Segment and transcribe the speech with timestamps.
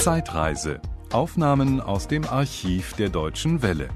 [0.00, 0.80] Zeitreise.
[1.12, 3.90] Aufnahmen aus dem Archiv der Deutschen Welle.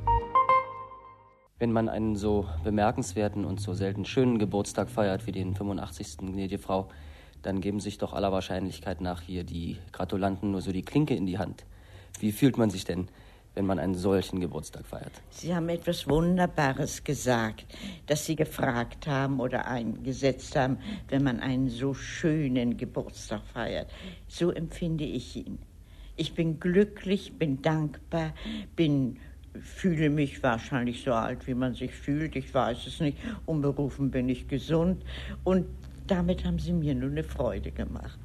[1.59, 6.19] Wenn man einen so bemerkenswerten und so selten schönen Geburtstag feiert wie den 85.
[6.19, 6.91] gnädige Frau,
[7.41, 11.25] dann geben sich doch aller Wahrscheinlichkeit nach hier die Gratulanten nur so die Klinke in
[11.25, 11.65] die Hand.
[12.21, 13.09] Wie fühlt man sich denn,
[13.55, 15.23] wenn man einen solchen Geburtstag feiert?
[15.31, 17.65] Sie haben etwas Wunderbares gesagt,
[18.05, 20.77] dass Sie gefragt haben oder eingesetzt haben,
[21.09, 23.91] wenn man einen so schönen Geburtstag feiert.
[24.29, 25.61] So empfinde ich ihn.
[26.17, 28.33] Ich bin glücklich, bin dankbar,
[28.77, 29.19] bin
[29.61, 32.37] fühle mich wahrscheinlich so alt, wie man sich fühlt.
[32.37, 33.19] Ich weiß es nicht.
[33.47, 35.05] Unberufen bin ich gesund.
[35.45, 35.67] Und
[36.07, 38.19] damit haben Sie mir nur eine Freude gemacht.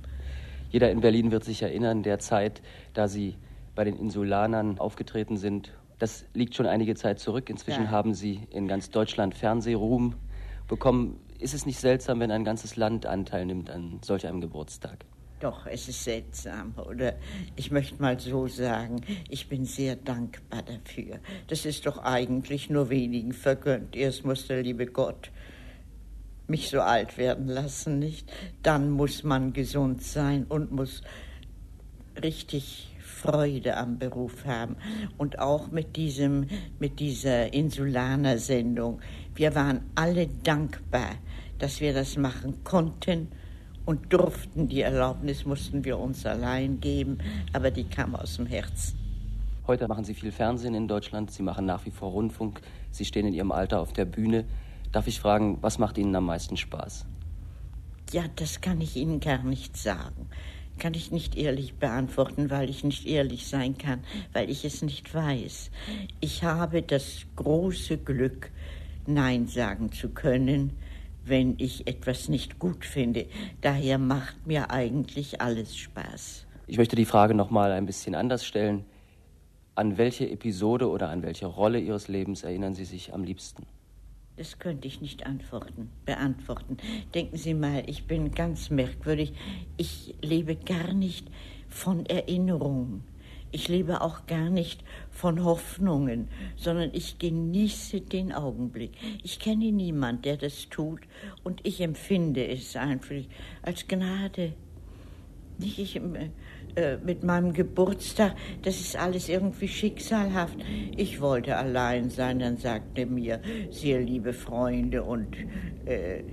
[0.72, 2.62] Jeder in Berlin wird sich erinnern, der Zeit,
[2.94, 3.36] da Sie
[3.76, 5.74] bei den Insulanern aufgetreten sind.
[5.98, 7.50] Das liegt schon einige Zeit zurück.
[7.50, 7.92] Inzwischen ja.
[7.92, 10.16] haben Sie in ganz Deutschland Fernsehruhm
[10.68, 11.20] bekommen.
[11.40, 15.06] Ist es nicht seltsam, wenn ein ganzes Land Anteil nimmt an solch einem Geburtstag?
[15.40, 16.74] Doch, es ist seltsam.
[16.76, 17.16] Oder
[17.56, 21.20] ich möchte mal so sagen, ich bin sehr dankbar dafür.
[21.48, 23.96] Das ist doch eigentlich nur wenigen vergönnt.
[23.96, 25.32] Erst muss der liebe Gott
[26.48, 28.30] mich so alt werden lassen, nicht?
[28.64, 31.04] Dann muss man gesund sein und muss
[32.22, 34.76] richtig Freude am Beruf haben.
[35.18, 36.48] Und auch mit diesem,
[36.80, 39.00] mit dieser Insulaner-Sendung.
[39.36, 41.12] Wir waren alle dankbar,
[41.60, 43.30] dass wir das machen konnten
[43.90, 44.68] und durften.
[44.68, 47.18] Die Erlaubnis mussten wir uns allein geben,
[47.54, 48.96] aber die kam aus dem Herzen.
[49.66, 53.26] Heute machen Sie viel Fernsehen in Deutschland, Sie machen nach wie vor Rundfunk, Sie stehen
[53.26, 54.46] in Ihrem Alter auf der Bühne.
[54.92, 57.08] Darf ich fragen, was macht Ihnen am meisten Spaß?
[58.12, 60.28] Ja, das kann ich Ihnen gar nicht sagen.
[60.78, 64.02] Kann ich nicht ehrlich beantworten, weil ich nicht ehrlich sein kann,
[64.34, 65.72] weil ich es nicht weiß.
[66.20, 68.52] Ich habe das große Glück,
[69.08, 70.74] Nein sagen zu können,
[71.30, 73.28] wenn ich etwas nicht gut finde.
[73.62, 76.46] Daher macht mir eigentlich alles Spaß.
[76.68, 78.86] Ich möchte die Frage noch mal ein bisschen anders stellen.
[79.76, 83.66] An welche Episode oder an welche Rolle Ihres Lebens erinnern Sie sich am liebsten?
[84.36, 86.78] Das könnte ich nicht antworten, beantworten.
[87.14, 89.34] Denken Sie mal, ich bin ganz merkwürdig.
[89.78, 91.28] Ich lebe gar nicht
[91.68, 93.04] von Erinnerungen.
[93.52, 98.92] Ich lebe auch gar nicht von Hoffnungen, sondern ich genieße den Augenblick.
[99.24, 101.02] Ich kenne niemand, der das tut,
[101.44, 103.16] und ich empfinde es einfach
[103.64, 104.54] als Gnade.
[105.58, 106.00] Nicht ich,
[106.76, 110.58] äh, mit meinem Geburtstag, das ist alles irgendwie schicksalhaft.
[110.96, 115.36] Ich wollte allein sein, dann sagte mir, sehr liebe Freunde und
[115.86, 116.24] äh,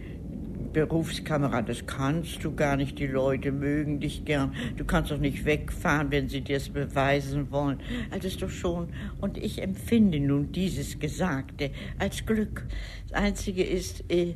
[0.77, 5.47] Berufskamerad, das kannst du gar nicht, die Leute mögen dich gern, du kannst doch nicht
[5.47, 7.81] wegfahren, wenn sie dir es beweisen wollen.
[8.11, 8.91] Also ist doch schon,
[9.23, 12.67] und ich empfinde nun dieses Gesagte als Glück.
[13.09, 14.35] Das Einzige ist, äh,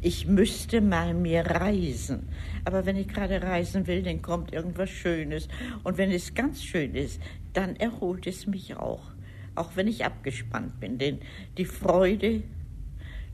[0.00, 2.26] ich müsste mal mehr reisen.
[2.64, 5.46] Aber wenn ich gerade reisen will, dann kommt irgendwas Schönes.
[5.84, 7.20] Und wenn es ganz schön ist,
[7.52, 9.10] dann erholt es mich auch.
[9.54, 10.96] Auch wenn ich abgespannt bin.
[10.96, 11.18] Denn
[11.58, 12.44] die Freude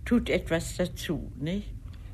[0.05, 1.73] tut etwas dazu, nicht?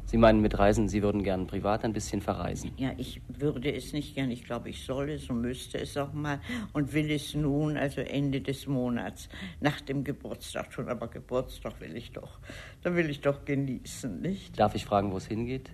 [0.08, 2.70] Sie meinen mit Reisen, Sie würden gern privat ein bisschen verreisen?
[2.78, 4.30] Ja, ich würde es nicht gern.
[4.30, 6.40] Ich glaube, ich soll es und müsste es auch mal
[6.72, 9.28] und will es nun, also Ende des Monats,
[9.60, 10.88] nach dem Geburtstag tun.
[10.88, 12.38] Aber Geburtstag will ich doch,
[12.82, 14.58] da will ich doch genießen, nicht?
[14.58, 15.70] Darf ich fragen, wo es hingeht?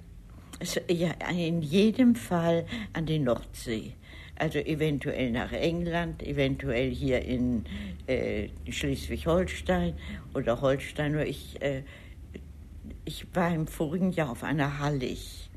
[0.59, 3.93] Also, ja, in jedem Fall an die Nordsee.
[4.37, 7.65] Also eventuell nach England, eventuell hier in
[8.09, 9.95] äh, Schleswig-Holstein
[10.35, 11.13] oder Holstein.
[11.13, 11.85] Nur ich äh,
[13.05, 15.51] ich war im vorigen Jahr auf einer Hallig.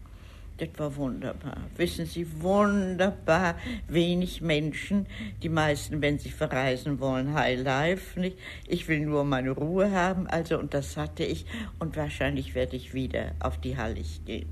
[0.58, 1.58] Das war wunderbar.
[1.76, 3.56] Wissen Sie, wunderbar.
[3.88, 5.06] Wenig Menschen.
[5.44, 8.20] Die meisten, wenn sie verreisen wollen, High Life.
[8.20, 8.40] Nicht?
[8.68, 10.26] Ich will nur meine Ruhe haben.
[10.26, 11.46] Also, und das hatte ich.
[11.78, 14.50] Und wahrscheinlich werde ich wieder auf die Hallig gehen.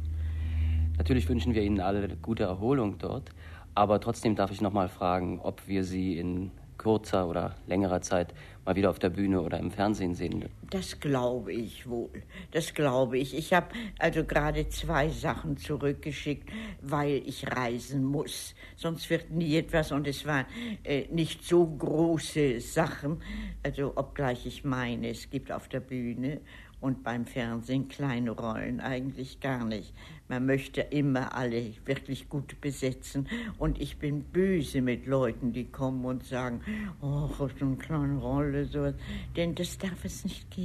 [0.98, 3.32] Natürlich wünschen wir Ihnen alle gute Erholung dort.
[3.74, 8.34] Aber trotzdem darf ich noch mal fragen, ob wir Sie in kurzer oder längerer Zeit
[8.64, 10.46] mal wieder auf der Bühne oder im Fernsehen sehen.
[10.70, 12.24] Das glaube ich wohl.
[12.52, 13.36] Das glaube ich.
[13.36, 13.68] Ich habe
[14.00, 16.50] also gerade zwei Sachen zurückgeschickt,
[16.82, 18.56] weil ich reisen muss.
[18.76, 20.46] Sonst wird nie etwas und es waren
[20.84, 23.22] äh, nicht so große Sachen.
[23.64, 26.42] Also obgleich ich meine, es gibt auf der Bühne
[26.86, 29.94] und beim Fernsehen kleine Rollen eigentlich gar nicht.
[30.28, 33.28] Man möchte immer alle wirklich gut besetzen
[33.58, 36.62] und ich bin böse mit Leuten, die kommen und sagen,
[37.02, 38.94] oh, so eine kleine Rolle, so.
[39.36, 40.65] denn das darf es nicht geben.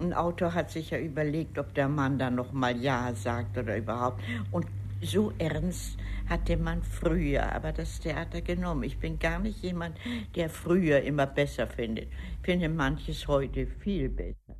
[0.00, 3.76] Ein Autor hat sich ja überlegt, ob der Mann dann noch mal Ja sagt oder
[3.76, 4.20] überhaupt
[4.50, 4.66] und
[5.02, 5.96] so ernst
[6.28, 8.84] hatte man früher aber das Theater genommen.
[8.84, 9.96] Ich bin gar nicht jemand,
[10.34, 12.08] der früher immer besser findet.
[12.40, 14.56] Ich finde manches heute viel besser.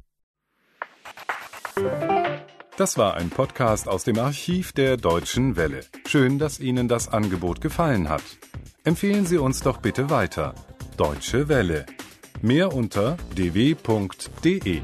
[2.77, 5.81] Das war ein Podcast aus dem Archiv der Deutschen Welle.
[6.07, 8.25] Schön, dass Ihnen das Angebot gefallen hat.
[8.85, 10.55] Empfehlen Sie uns doch bitte weiter.
[10.97, 11.87] Deutsche Welle.
[12.43, 14.81] Mehr unter dw.de